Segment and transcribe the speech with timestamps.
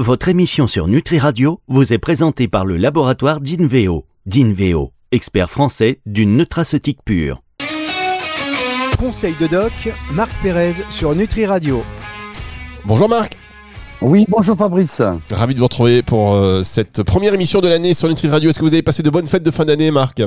[0.00, 4.06] votre émission sur Nutri Radio vous est présentée par le laboratoire d'Inveo.
[4.24, 7.42] D'Inveo, expert français d'une nutraceutique pure.
[8.98, 9.72] Conseil de doc,
[10.12, 11.82] Marc Pérez sur Nutri Radio.
[12.86, 13.36] Bonjour Marc.
[14.00, 15.02] Oui, bonjour Fabrice.
[15.30, 18.48] Ravi de vous retrouver pour euh, cette première émission de l'année sur Nutri Radio.
[18.48, 20.22] Est-ce que vous avez passé de bonnes fêtes de fin d'année, Marc?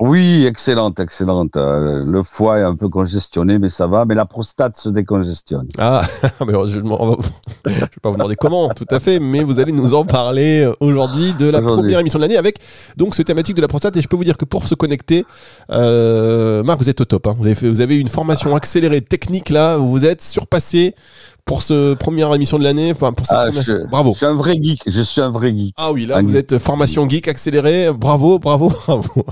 [0.00, 1.56] Oui, excellente, excellente.
[1.56, 4.04] Euh, le foie est un peu congestionné, mais ça va.
[4.04, 5.68] Mais la prostate se décongestionne.
[5.78, 6.02] Ah,
[6.44, 9.94] mais je ne vais pas vous demander comment, tout à fait, mais vous allez nous
[9.94, 12.58] en parler euh, aujourd'hui de la première émission de l'année avec
[12.96, 13.96] donc ce thématique de la prostate.
[13.96, 15.24] Et je peux vous dire que pour se connecter,
[15.70, 17.28] euh, Marc, vous êtes au top.
[17.28, 17.36] Hein.
[17.38, 20.96] Vous, avez fait, vous avez une formation accélérée technique là, où vous êtes surpassé
[21.44, 22.90] pour ce première émission de l'année.
[22.92, 24.12] Enfin, pour cette Ah, première- je, Bravo.
[24.12, 24.80] Je suis un vrai geek.
[24.86, 25.74] Je suis un vrai geek.
[25.76, 26.38] Ah oui, là, Un vous geek.
[26.52, 27.90] êtes formation geek accélérée.
[27.92, 29.24] Bravo, bravo, bravo.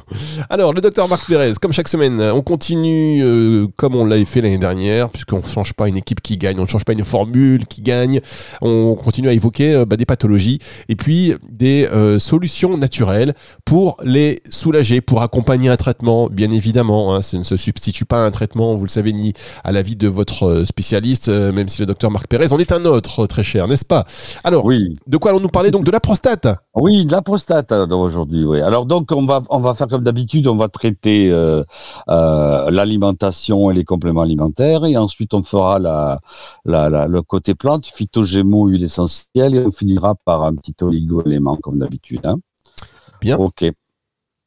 [0.51, 4.41] Alors, le docteur Marc Pérez, comme chaque semaine, on continue euh, comme on l'avait fait
[4.43, 7.05] l'année dernière, puisqu'on ne change pas une équipe qui gagne, on ne change pas une
[7.05, 8.21] formule qui gagne.
[8.61, 10.59] On continue à évoquer euh, bah, des pathologies
[10.89, 13.35] et puis des euh, solutions naturelles
[13.65, 17.15] pour les soulager, pour accompagner un traitement, bien évidemment.
[17.15, 17.23] hein.
[17.23, 19.33] ça ne se substitue pas à un traitement, vous le savez, ni
[19.65, 23.27] à l'avis de votre spécialiste, même si le docteur Marc Pérez en est un autre,
[23.27, 24.05] très cher, n'est-ce pas?
[24.45, 24.95] Alors, Oui.
[25.07, 26.47] de quoi allons-nous parler donc De la prostate?
[26.75, 28.45] Oui, de la prostate alors, aujourd'hui.
[28.45, 28.61] Oui.
[28.61, 30.47] Alors donc on va on va faire comme d'habitude.
[30.47, 31.63] On va traiter euh,
[32.09, 36.21] euh, l'alimentation et les compléments alimentaires, et ensuite on fera la,
[36.65, 41.57] la, la- le côté plante, phytogémo, huile essentielle, et on finira par un petit oligo-élément
[41.57, 42.21] comme d'habitude.
[42.25, 42.37] Hein.
[43.21, 43.37] Bien.
[43.39, 43.65] Ok.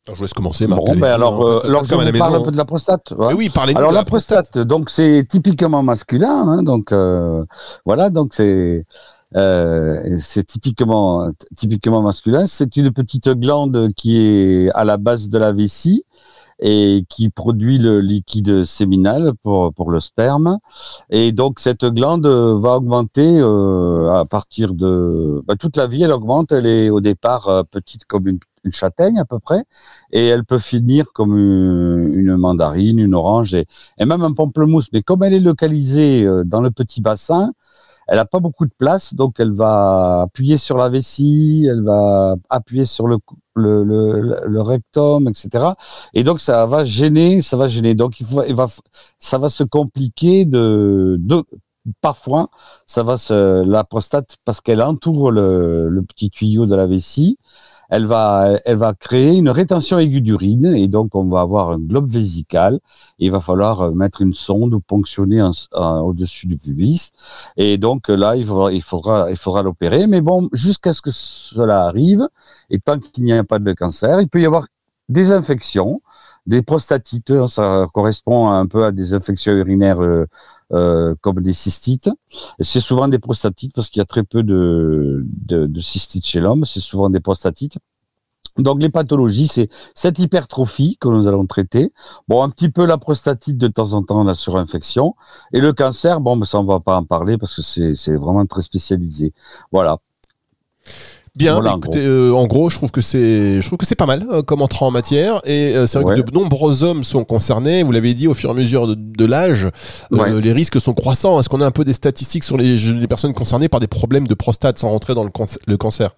[0.07, 0.81] Alors, je vous laisse commencer, Marc.
[0.81, 3.11] Bon, ben alors, euh, alors je la vous parle un peu de la prostate.
[3.17, 3.27] ouais.
[3.29, 7.43] Mais oui, parlez-nous Alors de la prostate, donc c'est typiquement masculin, hein, donc euh,
[7.85, 8.85] voilà, donc c'est
[9.35, 12.45] euh, c'est typiquement typiquement masculin.
[12.45, 16.03] C'est une petite glande qui est à la base de la vessie
[16.59, 20.59] et qui produit le liquide séminal pour pour le sperme.
[21.09, 26.03] Et donc cette glande va augmenter euh, à partir de bah, toute la vie.
[26.03, 26.51] Elle augmente.
[26.51, 28.39] Elle est au départ euh, petite comme une,
[28.71, 29.63] châtaigne à peu près,
[30.11, 33.67] et elle peut finir comme une, mandarine, une orange et,
[33.99, 34.87] et même un pamplemousse.
[34.91, 37.51] Mais comme elle est localisée euh, dans le petit bassin,
[38.07, 42.35] elle n'a pas beaucoup de place, donc elle va appuyer sur la vessie, elle va
[42.49, 43.17] appuyer sur le,
[43.55, 45.75] le, le, le rectum, etc.
[46.13, 47.95] Et donc ça va gêner, ça va gêner.
[47.95, 48.67] Donc il faut, il va,
[49.19, 51.43] ça va se compliquer de, de
[52.01, 52.49] parfois,
[52.85, 57.37] ça va se, la prostate parce qu'elle entoure le, le petit tuyau de la vessie.
[57.89, 61.79] Elle va, elle va créer une rétention aiguë d'urine et donc on va avoir un
[61.79, 62.79] globe vésical.
[63.19, 67.11] Il va falloir euh, mettre une sonde ou ponctionner au-dessus du pubis.
[67.57, 70.07] Et donc euh, là, il faudra, il faudra, il faudra l'opérer.
[70.07, 72.27] Mais bon, jusqu'à ce que cela arrive,
[72.69, 74.65] et tant qu'il n'y a pas de cancer, il peut y avoir
[75.09, 76.01] des infections,
[76.47, 77.47] des prostatites.
[77.47, 80.01] Ça correspond un peu à des infections urinaires
[80.73, 82.09] euh, comme des cystites.
[82.59, 86.39] C'est souvent des prostatites parce qu'il y a très peu de, de, de cystites chez
[86.39, 86.65] l'homme.
[86.65, 87.77] C'est souvent des prostatites.
[88.57, 91.91] Donc les pathologies, c'est cette hypertrophie que nous allons traiter.
[92.27, 95.15] Bon, un petit peu la prostatite de temps en temps, la surinfection.
[95.51, 97.61] Et le cancer, bon, mais ça on va pas en parler parce que
[97.93, 99.33] c'est vraiment très spécialisé.
[99.71, 99.97] Voilà.
[101.37, 103.95] Bien, Voilà, en écoutez, euh, en gros, je trouve que c'est, je trouve que c'est
[103.95, 105.41] pas mal euh, comme entrant en matière.
[105.45, 106.21] Et euh, c'est vrai Ouais.
[106.21, 107.83] que de nombreux hommes sont concernés.
[107.83, 110.41] Vous l'avez dit, au fur et à mesure de, de l'âge, euh, Ouais.
[110.41, 111.37] les risques sont croissants.
[111.39, 114.27] Est-ce qu'on a un peu des statistiques sur les, les personnes concernées par des problèmes
[114.27, 115.29] de prostate sans rentrer dans le,
[115.67, 116.11] le cancer?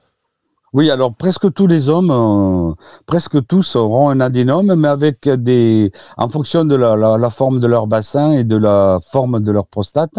[0.78, 2.72] Oui, alors presque tous les hommes, euh,
[3.08, 7.60] presque tous auront un adénome, mais avec des, en fonction de la, la, la forme
[7.60, 10.14] de leur bassin et de la forme de leur prostate,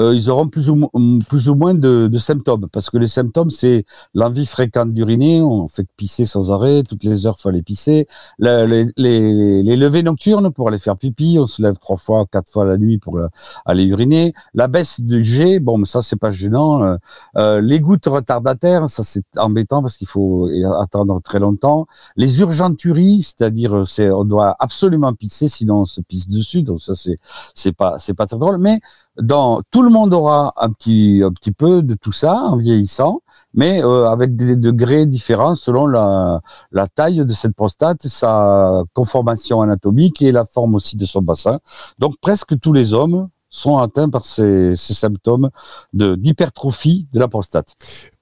[0.00, 0.90] euh, ils auront plus ou, mo-
[1.28, 2.66] plus ou moins de, symptômes.
[2.72, 7.24] Parce que les symptômes, c'est l'envie fréquente d'uriner, on fait pisser sans arrêt, toutes les
[7.28, 8.08] heures, faut aller pisser.
[8.40, 8.64] Le-
[8.96, 12.64] les, les, levées nocturnes pour aller faire pipi, on se lève trois fois, quatre fois
[12.64, 13.28] la nuit pour euh,
[13.64, 14.34] aller uriner.
[14.52, 16.96] La baisse du jet, bon, ça c'est pas gênant.
[17.36, 21.86] Les gouttes retardataires, ça c'est embêtant qu'il faut y attendre très longtemps.
[22.16, 26.62] Les urgenturies, c'est-à-dire euh, c'est on doit absolument pisser sinon on se pisse dessus.
[26.62, 27.18] Donc ça c'est
[27.54, 28.58] c'est pas c'est pas très drôle.
[28.58, 28.80] Mais
[29.20, 33.20] dans tout le monde aura un petit un petit peu de tout ça en vieillissant,
[33.54, 36.40] mais euh, avec des degrés différents selon la
[36.70, 41.60] la taille de cette prostate, sa conformation anatomique et la forme aussi de son bassin.
[41.98, 45.50] Donc presque tous les hommes sont atteints par ces, ces symptômes
[45.92, 47.76] de d'hypertrophie de la prostate.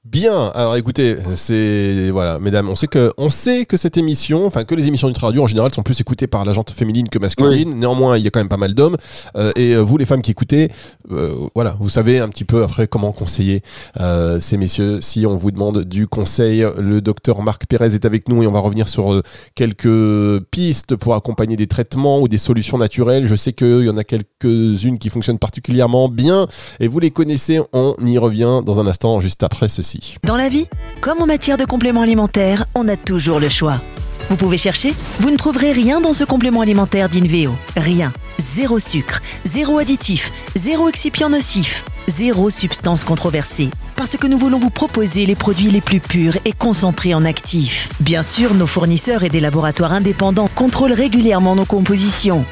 [0.06, 4.64] Bien, alors écoutez, c'est voilà, mesdames, on sait que on sait que cette émission, enfin
[4.64, 7.18] que les émissions du radio en général sont plus écoutées par la gente féminine que
[7.18, 7.78] masculine.
[7.78, 8.96] Néanmoins, il y a quand même pas mal d'hommes
[9.36, 10.70] euh, et euh, vous les femmes qui écoutez,
[11.12, 13.60] euh, voilà, vous savez un petit peu après comment conseiller
[14.00, 16.66] euh, ces messieurs si on vous demande du conseil.
[16.78, 19.22] Le docteur Marc Pérez est avec nous et on va revenir sur
[19.54, 23.26] quelques pistes pour accompagner des traitements ou des solutions naturelles.
[23.26, 26.48] Je sais qu'il y en a quelques-unes qui fonctionnent particulièrement bien
[26.80, 27.60] et vous les connaissez.
[27.74, 29.89] On y revient dans un instant juste après ceci.
[30.24, 30.66] Dans la vie,
[31.00, 33.80] comme en matière de compléments alimentaires, on a toujours le choix.
[34.28, 37.54] Vous pouvez chercher, vous ne trouverez rien dans ce complément alimentaire d'Inveo.
[37.76, 38.12] Rien.
[38.38, 43.70] Zéro sucre, zéro additif, zéro excipient nocif, zéro substance controversée.
[43.96, 47.90] Parce que nous voulons vous proposer les produits les plus purs et concentrés en actifs.
[48.00, 52.44] Bien sûr, nos fournisseurs et des laboratoires indépendants contrôlent régulièrement nos compositions.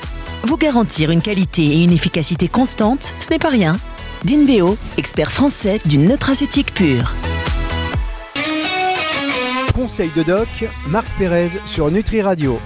[0.43, 3.79] Vous garantir une qualité et une efficacité constante, ce n'est pas rien.
[4.25, 7.15] D'Inveo, expert français d'une nutraceutique pure.
[9.75, 10.49] Conseil de doc,
[10.89, 12.59] Marc Pérez sur Nutri Radio.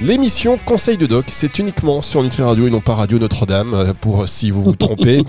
[0.00, 3.92] L'émission Conseil de Doc, c'est uniquement sur Nutri Radio et non pas Radio Notre-Dame, euh,
[4.00, 5.22] pour si vous vous trompez.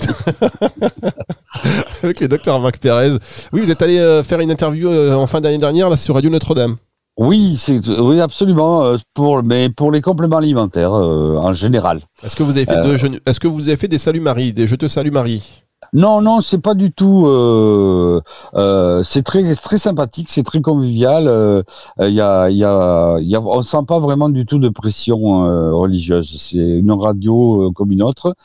[2.03, 3.17] Avec le docteur Marc Pérez.
[3.51, 6.13] Oui, vous êtes allé euh, faire une interview euh, en fin d'année dernière là, sur
[6.13, 6.77] Radio Notre-Dame.
[7.21, 11.99] Oui, c'est oui absolument euh, pour mais pour les compléments alimentaires euh, en général.
[12.23, 14.21] Est-ce que vous avez fait Euh, deux jeux- Est-ce que vous avez fait des saluts
[14.21, 15.43] Marie, des je te salue Marie?
[15.93, 17.25] Non, non, c'est pas du tout.
[17.27, 18.21] Euh,
[18.53, 21.27] euh, c'est très très sympathique, c'est très convivial.
[21.27, 21.63] euh,
[21.99, 25.45] Il y a, y a, y a, on sent pas vraiment du tout de pression
[25.45, 26.35] euh, religieuse.
[26.37, 28.35] C'est une radio euh, comme une autre,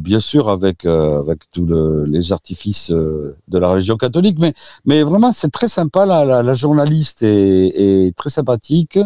[0.00, 4.54] bien sûr avec avec tous le- les artifices de la religion catholique, mais
[4.86, 6.06] mais vraiment c'est très sympa.
[6.06, 8.98] La, la, la journaliste est, est très sympathique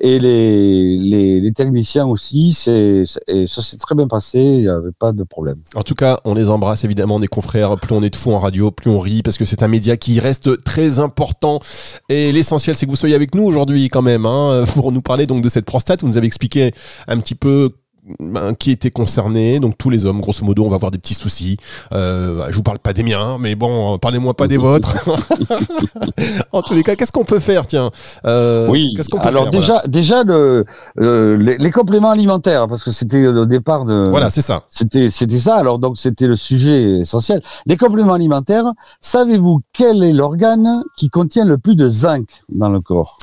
[0.00, 2.52] et les les, les techniciens aussi.
[2.52, 4.38] C'est ça s'est très bien passé.
[4.40, 5.56] Il y avait pas de problème.
[5.74, 7.78] En tout cas, on les embrasse évidemment, confrères.
[7.78, 9.96] Plus on est de fous en radio, plus on rit, parce que c'est un média
[9.96, 11.60] qui reste très important.
[12.08, 15.26] Et l'essentiel, c'est que vous soyez avec nous aujourd'hui quand même, hein, pour nous parler
[15.26, 16.02] donc de cette prostate.
[16.02, 16.72] Vous nous avez expliqué
[17.06, 17.72] un petit peu
[18.20, 21.14] ben, qui était concerné, donc tous les hommes, grosso modo, on va avoir des petits
[21.14, 21.56] soucis.
[21.92, 24.94] Euh, je vous parle pas des miens, mais bon, parlez-moi pas des vôtres.
[26.52, 27.90] en tous les cas, qu'est-ce qu'on peut faire, tiens?
[28.24, 28.92] Euh, Oui.
[28.96, 30.64] Qu'est-ce qu'on peut Alors faire, déjà, déjà le,
[31.00, 33.92] euh, les, les compléments alimentaires, parce que c'était au départ de.
[33.94, 34.64] Voilà, Voilà, c'est ça.
[34.68, 35.56] C'était, c'était ça.
[35.56, 37.42] Alors donc c'était le sujet essentiel.
[37.66, 38.72] Les compléments alimentaires.
[39.00, 43.18] Savez-vous quel est l'organe qui contient le plus de zinc dans le corps?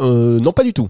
[0.00, 0.88] Euh, non, pas du tout.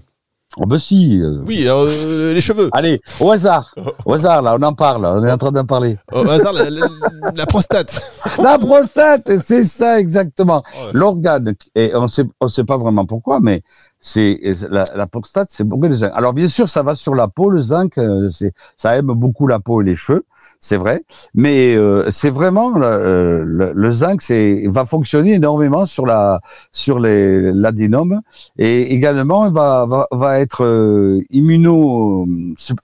[0.57, 1.19] Oh ben si.
[1.21, 1.41] euh.
[1.47, 2.69] Oui, euh, les cheveux.
[2.73, 3.73] Allez, au hasard,
[4.05, 5.97] au hasard là, on en parle, on est en train d'en parler.
[6.11, 6.87] Au hasard, la, la-
[7.35, 8.01] la prostate.
[8.37, 10.63] La prostate, c'est ça exactement.
[10.77, 10.87] Oh.
[10.93, 13.61] L'organe, et on sait, on sait pas vraiment pourquoi, mais
[14.01, 14.39] c'est
[14.69, 16.11] la, la prostate, c'est beaucoup de zinc.
[16.15, 19.45] Alors bien sûr, ça va sur la peau, le zinc, euh, c'est, ça aime beaucoup
[19.47, 20.25] la peau et les cheveux,
[20.59, 21.03] c'est vrai,
[21.35, 26.99] mais euh, c'est vraiment le, le, le zinc, c'est va fonctionner énormément sur la sur
[26.99, 28.21] les l'adénome
[28.57, 32.27] et également va va, va être euh, immuno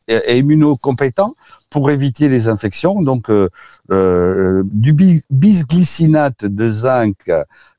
[0.07, 1.33] et immunocompétent
[1.69, 3.01] pour éviter les infections.
[3.01, 3.49] Donc euh,
[3.91, 7.15] euh, du bis- bisglycinate de zinc,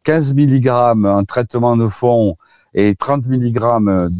[0.04, 0.68] 15 mg
[1.06, 2.36] en traitement de fond
[2.78, 3.58] et 30 mg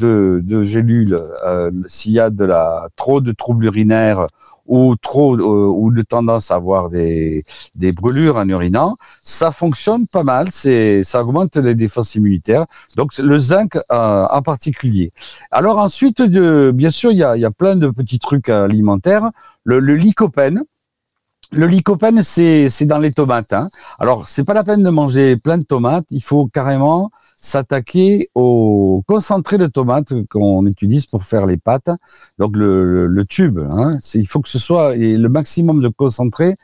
[0.00, 1.16] de, de gélules
[1.46, 4.26] euh, s'il y a de la trop de troubles urinaires
[4.66, 7.44] ou trop euh, ou de tendance à avoir des,
[7.76, 12.66] des brûlures en urinant, ça fonctionne pas mal, c'est ça augmente les défenses immunitaires.
[12.96, 15.12] Donc le zinc euh, en particulier.
[15.52, 19.31] Alors ensuite, de, bien sûr, il y a, y a plein de petits trucs alimentaires.
[19.62, 20.64] Le, le lycopène,
[21.50, 23.52] le lycopène, c'est dans les tomates.
[23.52, 23.68] Hein.
[23.98, 26.06] Alors, c'est pas la peine de manger plein de tomates.
[26.10, 31.90] Il faut carrément s'attaquer au concentré de tomates qu'on utilise pour faire les pâtes.
[32.38, 33.60] Donc, le, le, le tube.
[33.70, 33.98] Hein.
[34.14, 36.56] Il faut que ce soit le maximum de concentré.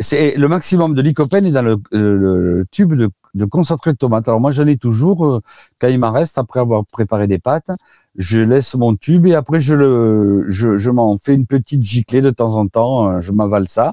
[0.00, 3.98] C'est le maximum de lycopène est dans le, le- le tube de, de concentré de
[3.98, 4.26] tomate.
[4.28, 5.40] Alors moi, j'en ai toujours euh,
[5.78, 7.70] quand il m'en reste après avoir préparé des pâtes.
[8.16, 12.22] Je laisse mon tube et après je le, je, je m'en fais une petite giclée
[12.22, 13.10] de temps en temps.
[13.10, 13.92] euh, Je m'avale ça.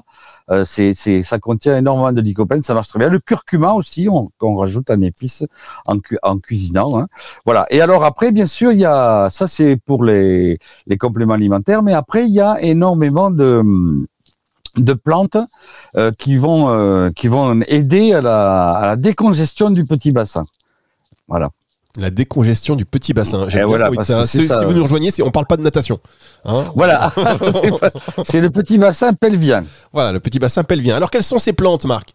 [0.50, 3.10] Euh, c'est, c'est, ça contient énormément de lycopène, ça marche très bien.
[3.10, 5.44] Le curcuma aussi, on, qu'on rajoute en épices
[5.86, 6.98] en, cu- en cuisinant.
[6.98, 7.06] Hein.
[7.44, 7.66] Voilà.
[7.70, 11.82] Et alors après, bien sûr, il y a ça, c'est pour les, les compléments alimentaires,
[11.82, 13.62] mais après, il y a énormément de
[14.78, 15.36] de plantes
[15.96, 20.46] euh, qui vont euh, qui vont aider à la, à la décongestion du petit bassin.
[21.28, 21.50] Voilà.
[21.98, 23.46] La décongestion du petit bassin.
[23.46, 24.24] Bien voilà, ça.
[24.24, 24.60] Si, ça.
[24.60, 25.98] si vous nous rejoignez, on parle pas de natation.
[26.44, 27.12] Hein Voilà.
[28.24, 29.64] c'est le petit bassin pelvien.
[29.92, 30.96] voilà, le petit bassin pelvien.
[30.96, 32.14] Alors, quelles sont ces plantes, Marc?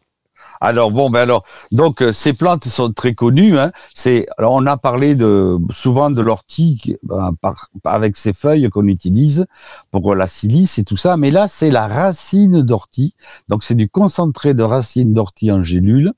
[0.66, 1.44] Alors bon, ben alors,
[1.74, 3.60] donc euh, ces plantes sont très connues.
[3.60, 3.74] Hein.
[3.94, 7.36] C'est, alors on a parlé de souvent de l'ortie ben,
[7.84, 9.46] avec ses feuilles qu'on utilise
[9.92, 13.14] pour la silice et tout ça, mais là c'est la racine d'ortie.
[13.50, 16.14] Donc c'est du concentré de racine d'ortie en gélule,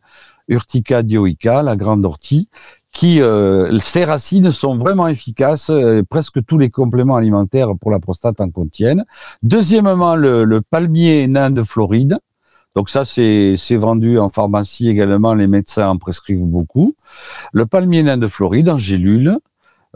[0.47, 2.49] Urtica dioica, la grande ortie,
[2.91, 5.71] qui euh, ces racines sont vraiment efficaces.
[5.71, 9.05] euh, presque tous les compléments alimentaires pour la prostate en contiennent.
[9.41, 12.19] Deuxièmement, le palmier nain de Floride.
[12.75, 15.34] Donc ça, c'est vendu en pharmacie également.
[15.34, 16.96] Les médecins en prescrivent beaucoup.
[17.53, 19.38] Le palmier nain de Floride en gélule.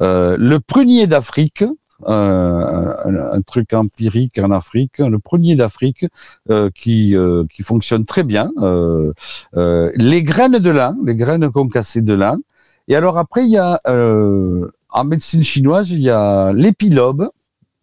[0.01, 1.63] Euh, le prunier d'Afrique.
[2.07, 6.05] euh, un, un truc empirique en Afrique, le premier d'Afrique
[6.49, 8.51] euh, qui euh, qui fonctionne très bien.
[8.61, 9.11] Euh,
[9.57, 12.37] euh, les graines de lin, les graines concassées de lin.
[12.87, 13.79] Et alors après, il y a
[14.91, 17.29] en médecine chinoise, il y a l'épilobe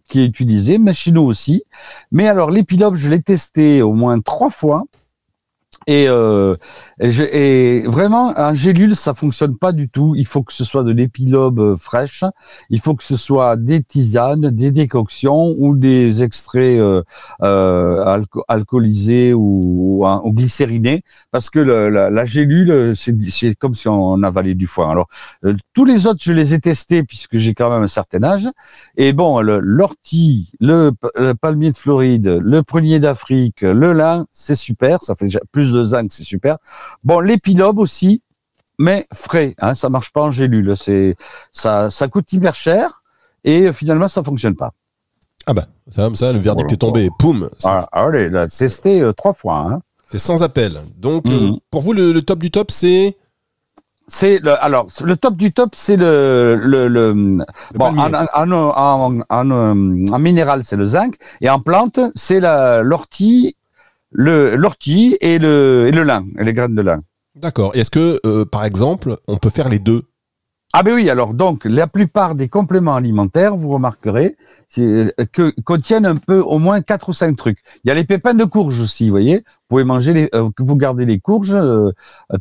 [0.08, 0.78] qui est utilisé,
[1.12, 1.64] nous aussi.
[2.10, 4.84] Mais alors l'épilobe, je l'ai testé au moins trois fois.
[5.86, 6.56] Et, euh,
[7.00, 10.14] et, je- et vraiment, en gélule, ça fonctionne pas du tout.
[10.16, 12.24] Il faut que ce soit de l'épilobe euh, fraîche.
[12.70, 17.02] Il faut que ce soit des tisanes, des décoctions ou des extraits euh,
[17.42, 21.02] euh, alco- alcoolisés ou, ou, ou glycérinés.
[21.30, 24.90] Parce que le- la, la gélule, euh, c'est comme si on avalait du foin.
[24.90, 25.08] Alors,
[25.44, 28.48] euh, tous les autres, je les ai testés puisque j'ai quand même un certain âge.
[28.96, 34.26] Et bon, le- l'ortie, le, p- le palmier de Floride, le prunier d'Afrique, le lin,
[34.32, 35.02] c'est super.
[35.02, 36.56] Ça fait plus de zinc, c'est super.
[37.04, 38.22] Bon, l'épilobe aussi,
[38.78, 39.54] mais frais.
[39.58, 40.76] Hein, ça marche pas en gélule.
[40.76, 41.16] C'est
[41.52, 43.02] ça, ça coûte hyper cher
[43.44, 44.72] et finalement ça fonctionne pas.
[45.46, 46.74] Ah bah, ça, ça, le verdict Voilà.
[46.74, 47.08] est tombé.
[47.18, 49.58] Poum C'est Ah, allez, là, testé euh, trois fois.
[49.58, 49.80] Hein.
[50.06, 50.80] c'est sans appel.
[50.98, 51.58] Donc, euh, Mhm.
[51.70, 53.16] pour vous, le, le top du top, c'est
[54.08, 58.52] C'est le, alors le top du top, c'est le le, le le bon en, en,
[58.52, 63.56] en, en, en- en minéral c'est le zinc et en plante c'est la l'ortie
[64.10, 67.02] le l'ortie et le et le lin et les graines de lin.
[67.34, 67.76] D'accord.
[67.76, 70.02] Est-ce que, euh, par exemple, on peut faire les deux?
[70.72, 74.36] Ah ben oui, alors donc la plupart des compléments alimentaires, vous remarquerez,
[74.74, 77.58] que contiennent un peu au moins quatre ou cinq trucs.
[77.84, 79.36] Il y a les pépins de courge aussi, vous voyez.
[79.36, 81.90] Vous pouvez manger les, euh, vous gardez les courges euh,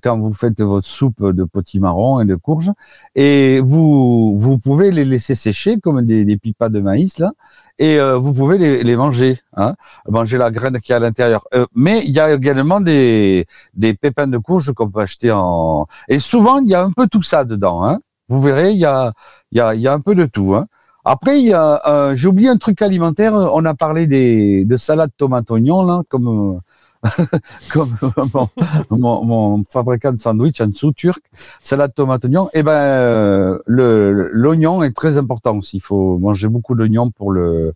[0.03, 2.71] quand vous faites votre soupe de potimarron et de courges,
[3.15, 7.33] et vous vous pouvez les laisser sécher comme des, des pipas de maïs là,
[7.79, 9.75] et euh, vous pouvez les, les manger, hein,
[10.07, 11.47] manger la graine qui est à l'intérieur.
[11.53, 15.87] Euh, mais il y a également des des pépins de courge qu'on peut acheter en
[16.07, 17.99] et souvent il y a un peu tout ça dedans, hein.
[18.27, 19.13] Vous verrez, il y a,
[19.51, 20.55] il y a, y a un peu de tout.
[20.55, 20.65] Hein.
[21.05, 23.33] Après, il y a, euh, j'ai oublié un truc alimentaire.
[23.33, 26.61] On a parlé des de salade tomate oignon là, comme
[27.71, 27.95] comme
[28.33, 28.49] mon,
[28.89, 31.21] mon, mon fabricant de sandwich en dessous turc,
[31.61, 32.49] salade tomate oignon.
[32.53, 35.77] Et ben, euh, le l'oignon est très important aussi.
[35.77, 37.73] Il faut manger beaucoup d'oignons pour le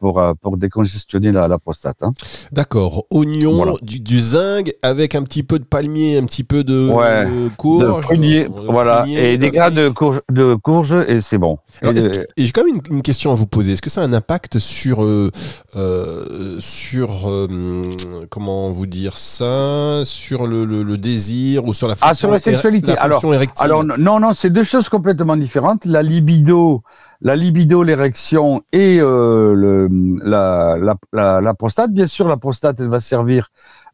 [0.00, 1.98] pour euh, pour décongestionner la, la prostate.
[2.02, 2.12] Hein.
[2.50, 3.04] D'accord.
[3.10, 3.72] Oignon, Voilà.
[3.82, 7.04] du, du zinc avec un petit peu de palmier, un petit peu de Ouais.
[7.28, 7.84] euh, courge.
[7.84, 11.58] de prunier, euh, voilà, prunier, et des grains de courge, de courge et c'est bon.
[11.82, 13.72] Alors, Et est-ce de- que- et j'ai quand même une, une question à vous poser.
[13.72, 15.30] Est-ce que ça a un impact sur euh,
[15.76, 17.90] euh, sur euh,
[18.30, 22.30] comment vous dire ça, sur le, le- le désir ou sur la fonction, Ah, sur
[22.30, 22.88] la sexualité.
[22.94, 23.64] la fonction érectile?
[23.64, 25.84] Alors non, non, c'est deux choses complètement différentes.
[25.84, 26.82] La libido,
[27.22, 29.88] la libido, l'érection et euh, le,
[30.24, 30.76] la,
[31.12, 31.92] la, la, prostate.
[31.92, 33.48] Bien sûr, la prostate, elle va servir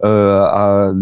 [0.05, 0.93] euh, à,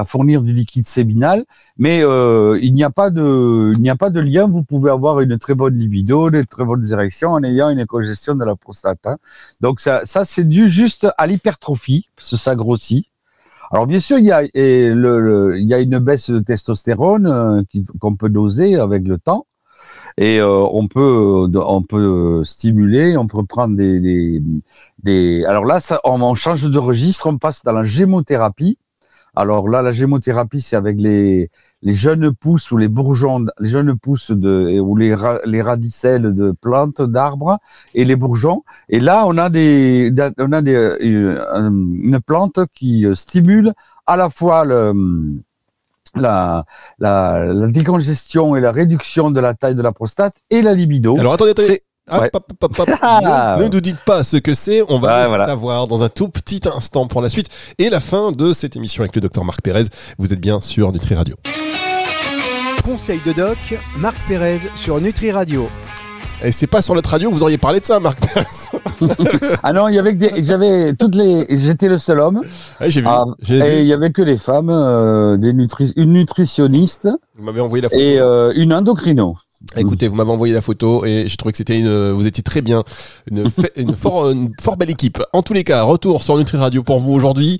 [0.00, 1.44] à fournir du liquide séminal,
[1.78, 4.46] mais euh, il n'y a pas de, il n'y a pas de lien.
[4.46, 8.34] Vous pouvez avoir une très bonne libido, de très bonnes érections en ayant une congestion
[8.34, 9.06] de la prostate.
[9.06, 9.16] hein.
[9.60, 13.06] Donc ça, ça c'est dû juste à l'hypertrophie, parce que ça grossit.
[13.70, 17.62] Alors bien sûr, il y a, il y a une baisse de testostérone euh,
[17.98, 19.46] qu'on peut doser avec le temps.
[20.18, 24.42] Et euh, on peut on peut stimuler, on peut prendre des des,
[25.02, 28.78] des- alors là ça, on, change de registre, on passe dans la gémothérapie.
[29.34, 31.50] Alors là la gémothérapie c'est avec les
[31.82, 35.16] les jeunes pousses ou les bourgeons, les jeunes pousses de ou les
[35.46, 37.58] les radicelles de plantes d'arbres
[37.94, 38.62] et les bourgeons.
[38.90, 43.72] Et là on a des on a des euh, une plante qui euh, stimule
[44.06, 44.92] à la fois le
[46.14, 46.64] la,
[46.98, 51.16] la, la décongestion et la réduction de la taille de la prostate et la libido.
[51.18, 51.68] Alors attendez, attendez.
[51.68, 52.30] C'est- Hop, ouais.
[52.32, 52.90] hop, hop, hop.
[53.00, 53.54] Ah.
[53.60, 55.46] ne, ne nous dites pas ce que c'est, on va le voilà.
[55.46, 57.46] savoir dans un tout petit instant pour la suite
[57.78, 59.84] et la fin de cette émission avec le docteur Marc Pérez.
[60.18, 61.36] Vous êtes bien sur Nutri Radio.
[62.84, 63.56] Conseil de doc,
[63.96, 65.68] Marc Pérez sur Nutri Radio.
[66.44, 68.18] Et c'est pas sur notre radio, vous auriez parlé de ça, Marc.
[69.62, 72.40] Ah non, il y avait que des, j'avais toutes les, j'étais le seul homme
[72.80, 73.06] Ouais, J'ai vu.
[73.08, 77.44] Ah, j'ai et il y avait que les femmes, euh, des nutri, une nutritionniste Vous
[77.44, 78.00] m'avez envoyé la photo.
[78.00, 79.36] et euh, une endocrino.
[79.76, 82.62] Écoutez, vous m'avez envoyé la photo et j'ai trouvé que c'était une, vous étiez très
[82.62, 82.82] bien,
[83.30, 83.44] une,
[83.76, 85.18] une fort, une fort belle équipe.
[85.32, 87.58] En tous les cas, retour sur Nutri Radio pour vous aujourd'hui.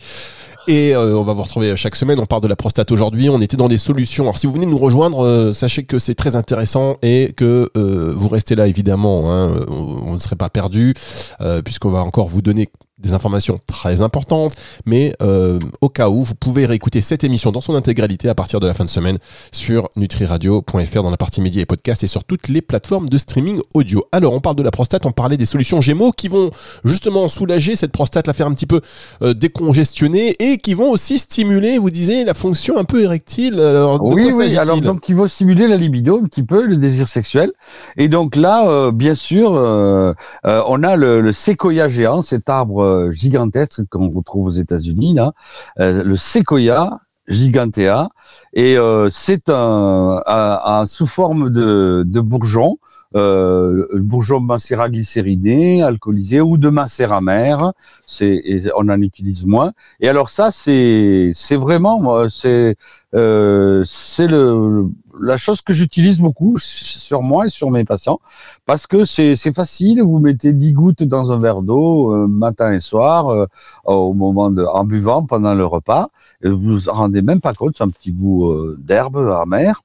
[0.69, 2.21] Et euh, on va vous retrouver chaque semaine.
[2.21, 3.29] On parle de la prostate aujourd'hui.
[3.29, 4.25] On était dans des solutions.
[4.25, 8.13] Alors si vous venez nous rejoindre, euh, sachez que c'est très intéressant et que euh,
[8.15, 9.33] vous restez là évidemment.
[9.33, 10.95] hein, on, ne serait pas perdu
[11.65, 12.69] puisqu'on va encore vous donner
[13.03, 14.55] des informations très importantes,
[14.87, 18.61] mais euh, au cas où, vous pouvez réécouter cette émission dans son intégralité à partir
[18.61, 19.19] de la fin de semaine
[19.51, 23.61] sur nutriradio.fr dans la partie médias et podcasts et sur toutes les plateformes de streaming
[23.75, 24.05] audio.
[24.13, 26.51] Alors, on parle de la prostate, on parlait des solutions Gémeaux qui vont
[26.85, 28.81] justement soulager cette prostate, la faire un petit peu
[29.23, 33.59] euh, décongestionner et qui vont aussi stimuler, vous disiez, la fonction un peu érectile.
[33.61, 34.57] Alors, oui, oui.
[34.57, 37.53] Alors donc, qui vont stimuler la libido un petit peu, le désir sexuel.
[37.97, 43.11] Et donc là, euh, bien sûr, on a le, le séquoia géant, cet arbre euh,
[43.11, 45.33] gigantesque qu'on retrouve aux États-Unis là,
[45.81, 48.09] euh, le séquoia gigantea,
[48.53, 52.79] et euh, c'est un, sous forme de bourgeon.
[53.15, 57.73] Euh, bourgeon macérat glycériné, alcoolisé ou de macérat amer,
[58.07, 58.43] c'est
[58.77, 59.73] on en utilise moins.
[60.01, 62.77] Et alors ça c'est c'est vraiment c'est
[63.15, 64.87] euh, c'est le
[65.21, 68.21] la chose que j'utilise beaucoup sur moi et sur mes patients
[68.67, 70.03] parce que c'est c'est facile.
[70.03, 73.47] Vous mettez 10 gouttes dans un verre d'eau euh, matin et soir euh,
[73.85, 76.09] au moment de en buvant pendant le repas.
[76.43, 77.75] Et vous vous en rendez même pas compte.
[77.77, 79.83] C'est un petit goût euh, d'herbe amère.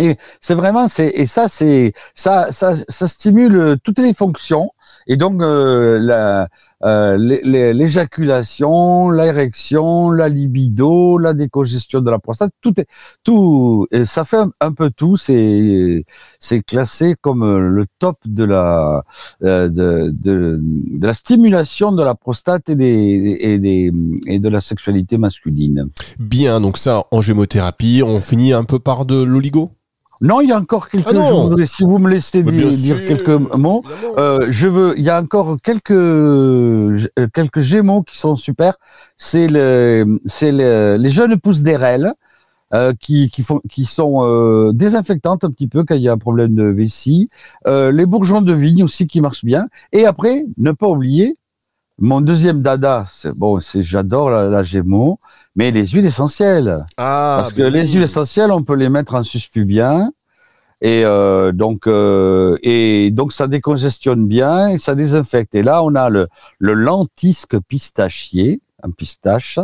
[0.00, 4.70] Et c'est vraiment c'est et ça c'est ça ça ça stimule toutes les fonctions
[5.06, 6.46] et donc euh,
[6.84, 12.86] euh, l'é- l'é- l'éjaculation, l'érection, la libido, la décongestion de la prostate, tout est
[13.22, 15.16] tout ça fait un, peu tout.
[15.16, 16.04] C'est
[16.40, 19.04] c'est classé comme le top de la
[19.42, 23.92] euh, de, de, de la stimulation de la prostate et des et des
[24.26, 25.88] et de la sexualité masculine.
[26.18, 29.70] Bien, donc ça, en gémothérapie, on finit un peu par de l'oligo?
[30.22, 31.08] Non, il y a encore quelques.
[31.12, 32.66] Ah si vous me laissez dire,
[33.08, 33.82] quelques mots.
[34.18, 34.94] Euh, je veux.
[34.96, 38.76] Il y a encore quelques euh, quelques gémeaux qui sont super.
[39.16, 42.12] C'est le, c'est le- les jeunes pousses d'RL
[42.72, 46.12] euh, qui qui font qui sont euh, désinfectantes un petit peu quand il y a
[46.12, 47.28] un problème de vessie.
[47.66, 49.66] Euh, les bourgeons de vigne aussi qui marchent bien.
[49.92, 51.36] Et après, ne pas oublier
[52.02, 53.06] mon deuxième dada.
[53.10, 55.20] C'est bon, c'est j'adore la, la gémeaux,
[55.56, 56.84] mais les huiles essentielles.
[56.96, 60.10] Ah, Parce que ben les huiles essentielles, on peut les mettre en suspubien.
[60.80, 65.54] Et euh, donc, euh, et donc ça décongestionne bien et ça désinfecte.
[65.54, 66.26] Et là, on a le,
[66.58, 69.60] le lentisque pistachier, un pistache,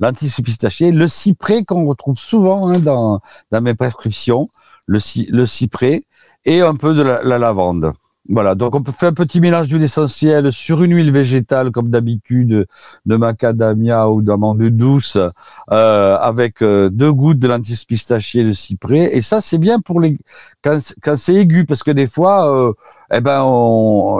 [0.00, 3.20] lentisque pistachier, le cyprès qu'on retrouve souvent hein, dans,
[3.50, 4.48] dans mes prescriptions,
[4.86, 4.98] le,
[5.30, 6.04] le cyprès
[6.46, 7.92] et un peu de la, la lavande.
[8.28, 11.90] Voilà, donc on peut faire un petit mélange d'huile essentielle sur une huile végétale comme
[11.90, 12.66] d'habitude
[13.04, 15.18] de macadamia ou d'amande douce
[15.72, 19.16] euh, avec euh, deux gouttes de lentilles pistachier de cyprès.
[19.16, 20.18] Et ça c'est bien pour les
[20.62, 22.72] quand, quand c'est aigu parce que des fois euh,
[23.12, 23.42] eh ben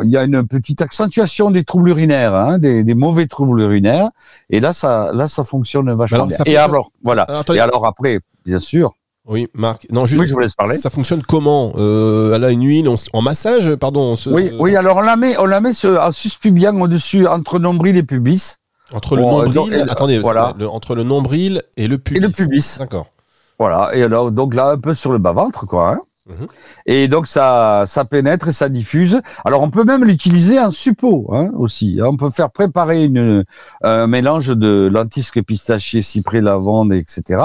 [0.02, 4.10] il y a une petite accentuation des troubles urinaires hein, des, des mauvais troubles urinaires.
[4.50, 6.36] Et là ça là ça fonctionne vachement alors, bien.
[6.38, 7.22] Ça et alors voilà.
[7.22, 8.94] Alors, et alors après bien sûr
[9.26, 9.86] Oui, Marc.
[9.90, 10.20] Non, juste.
[10.20, 13.22] oui je vous laisse parler Ça fonctionne comment euh, Elle a une huile on en
[13.22, 14.00] massage, pardon.
[14.00, 17.26] on se- oui oui alors on la met on la met en suspubien au dessus
[17.28, 18.56] entre nombril et pubis
[18.92, 20.54] Entre le nombril, donc, euh, attendez, voilà.
[20.58, 22.18] le- entre le nombril et le pubis.
[22.18, 23.06] et le pubis D'accord.
[23.60, 25.90] Voilà, et alors donc là un peu sur le bas-ventre quoi.
[25.92, 26.00] hein.
[26.28, 26.46] Mhm.
[26.86, 29.20] Et donc ça ça pénètre et ça diffuse.
[29.44, 31.98] Alors on peut même l'utiliser en suppôt hein, aussi.
[32.02, 33.44] On peut faire préparer une,
[33.82, 37.42] un mélange de lentisque pistachier, cyprès, lavande, etc.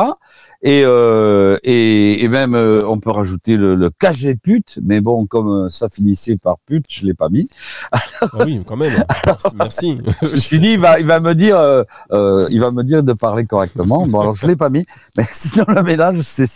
[0.63, 5.28] Et, euh, et, et même euh, on peut rajouter le, le cagé pute, mais bon
[5.28, 7.50] comme euh, ça finissait par pute, je l'ai pas mis.
[8.20, 9.06] Ah oui, quand même.
[9.28, 9.48] Merci.
[9.56, 9.98] merci.
[10.24, 12.84] Je me suis dit il va il va me dire euh, euh, il va me
[12.84, 14.08] dire de parler correctement.
[14.08, 16.48] Bon alors je l'ai pas mis, mais sinon le mélange c'est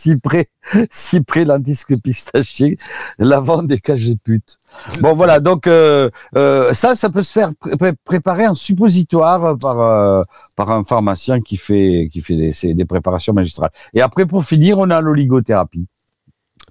[0.90, 2.78] cyprès cyprès lentisque pistachier,
[3.20, 4.58] lavande et cagé pute.
[5.02, 9.58] Bon voilà donc euh, euh, ça ça peut se faire pré- pré- préparer en suppositoire
[9.58, 10.22] par euh,
[10.56, 13.72] par un pharmacien qui fait qui fait des, des préparations magistrales.
[13.94, 15.88] Et après pour finir on a l'oligothérapie.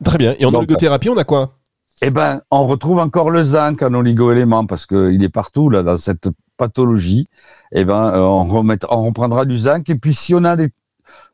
[0.03, 0.35] Très bien.
[0.39, 1.59] Et en Donc, oligothérapie, on a quoi?
[2.01, 5.99] Eh ben, on retrouve encore le zinc en oligoélément parce qu'il est partout là dans
[5.99, 7.29] cette pathologie.
[7.73, 9.91] Eh ben, on, remet, on reprendra du zinc.
[9.91, 10.71] Et puis, si on a des,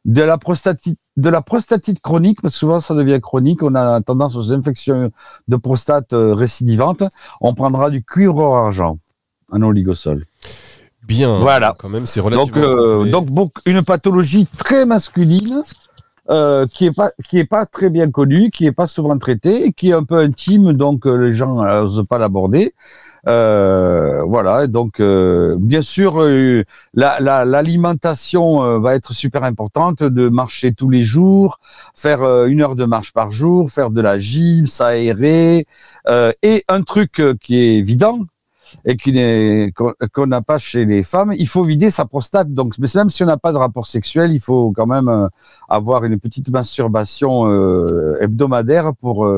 [0.05, 4.01] de la prostatite, de la prostatite chronique, parce que souvent ça devient chronique, on a
[4.03, 5.11] tendance aux infections
[5.49, 7.03] de prostate euh, récidivantes,
[7.41, 8.99] on prendra du cuivre argent
[9.51, 10.25] en oligosol.
[11.07, 11.39] Bien.
[11.39, 11.75] Voilà.
[11.79, 12.63] Quand même, c'est Donc, relativement.
[12.63, 13.11] euh, complet.
[13.13, 15.63] donc une pathologie très masculine
[16.29, 19.73] euh, qui est pas qui est pas très bien connue, qui est pas souvent traitée,
[19.73, 22.75] qui est un peu intime, donc euh, les gens n'osent pas l'aborder.
[23.29, 26.63] Euh, voilà, donc euh, bien sûr euh,
[26.95, 31.59] la- la- l'alimentation va être super importante, de marcher tous les jours,
[31.95, 35.67] faire une heure de marche par jour, faire de la gym, s'aérer,
[36.43, 38.21] et un truc qui est évident,
[38.85, 42.53] et qu'on n'a pas chez les femmes, il faut vider sa prostate.
[42.53, 45.29] Donc, mais même si on n'a pas de rapport sexuel, il faut quand même
[45.69, 47.47] avoir une petite masturbation
[48.21, 49.29] hebdomadaire pour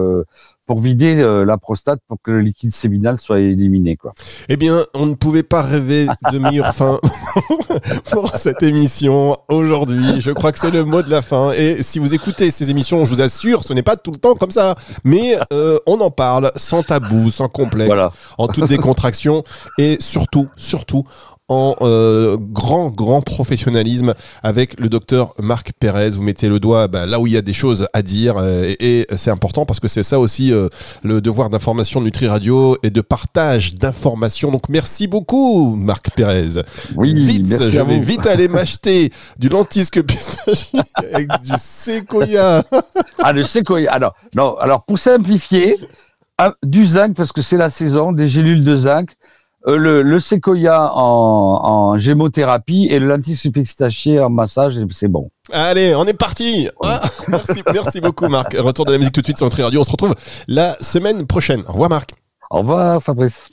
[0.69, 3.97] pour vider euh, la prostate pour que le liquide séminal soit éliminé.
[3.97, 4.13] Quoi.
[4.51, 7.01] Eh bien, on ne pouvait pas rêver de meilleure fin
[8.13, 10.21] pour cette émission aujourd'hui.
[10.21, 11.53] Je crois que c'est le mot de la fin.
[11.53, 14.35] Et si vous écoutez ces émissions, je vous assure, ce n'est pas tout le temps
[14.35, 14.75] comme ça.
[15.05, 18.13] Mais euh, on en parle sans tabou, sans complexe, Voilà.
[18.37, 19.45] en toute décontraction
[19.79, 21.05] et surtout, surtout
[21.49, 26.11] en euh, grand, grand professionnalisme avec le docteur Marc Pérez.
[26.11, 28.65] Vous mettez le doigt bah, là où il y a des choses à dire euh,
[28.79, 30.69] et, et c'est important parce que c'est ça aussi euh,
[31.03, 34.51] le devoir d'information de Nutri Radio et de partage d'informations.
[34.51, 36.49] Donc merci beaucoup Marc Pérez.
[36.97, 38.03] Oui, vite, merci je à vais vous.
[38.03, 40.81] vite aller m'acheter du lentisque pistachier
[41.13, 42.63] avec du séquoia.
[43.23, 43.91] Ah, le séquoia.
[43.93, 45.77] Alors, non, alors pour simplifier,
[46.39, 49.11] un- du zinc, parce que c'est la saison, des gélules de zinc,
[49.77, 53.19] le, le séquoia en, en gémothérapie et le
[53.53, 55.29] pistachier en massage, c'est bon.
[55.53, 56.69] Allez, on est parti.
[56.83, 58.55] Ah, merci, merci beaucoup Marc.
[58.57, 59.81] Retour de la musique tout de suite sur Nutri Radio.
[59.81, 60.15] On se retrouve
[60.47, 61.63] la semaine prochaine.
[61.69, 62.11] Au revoir Marc.
[62.51, 63.49] Au revoir, Fabrice.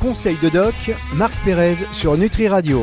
[0.00, 0.74] Conseil de doc,
[1.14, 2.74] Marc Pérez sur Nutri Radio.